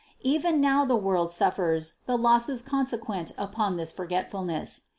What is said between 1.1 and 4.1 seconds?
suffers the losses conse quent upon this